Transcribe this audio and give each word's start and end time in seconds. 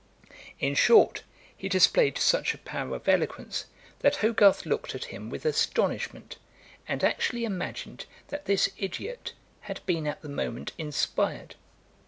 In 0.59 0.73
short, 0.73 1.21
he 1.55 1.69
displayed 1.69 2.17
such 2.17 2.55
a 2.55 2.57
power 2.57 2.95
of 2.95 3.07
eloquence, 3.07 3.65
that 3.99 4.15
Hogarth 4.15 4.65
looked 4.65 4.95
at 4.95 5.05
him 5.13 5.29
with 5.29 5.45
astonishment, 5.45 6.37
and 6.87 7.03
actually 7.03 7.45
imagined 7.45 8.07
that 8.29 8.45
this 8.45 8.67
ideot 8.81 9.33
had 9.69 9.85
been 9.85 10.07
at 10.07 10.23
the 10.23 10.27
moment 10.27 10.71
inspired. 10.79 11.53